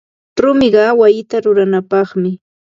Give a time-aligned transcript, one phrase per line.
[0.41, 2.31] Rumiqa wayita ruranapaqmi.